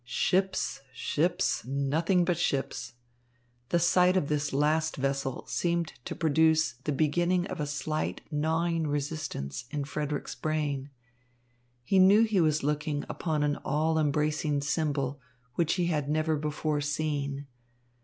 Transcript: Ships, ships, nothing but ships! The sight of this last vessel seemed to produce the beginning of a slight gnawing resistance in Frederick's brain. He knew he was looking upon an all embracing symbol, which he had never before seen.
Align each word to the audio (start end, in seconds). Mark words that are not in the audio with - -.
Ships, 0.03 0.81
ships, 0.91 1.63
nothing 1.63 2.25
but 2.25 2.35
ships! 2.35 2.93
The 3.69 3.77
sight 3.77 4.17
of 4.17 4.29
this 4.29 4.51
last 4.51 4.95
vessel 4.95 5.45
seemed 5.45 5.93
to 6.05 6.15
produce 6.15 6.73
the 6.85 6.91
beginning 6.91 7.45
of 7.45 7.59
a 7.59 7.67
slight 7.67 8.21
gnawing 8.31 8.87
resistance 8.87 9.65
in 9.69 9.83
Frederick's 9.83 10.33
brain. 10.33 10.89
He 11.83 11.99
knew 11.99 12.23
he 12.23 12.41
was 12.41 12.63
looking 12.63 13.05
upon 13.07 13.43
an 13.43 13.57
all 13.57 13.99
embracing 13.99 14.61
symbol, 14.61 15.21
which 15.53 15.75
he 15.75 15.85
had 15.85 16.09
never 16.09 16.35
before 16.35 16.81
seen. 16.81 17.45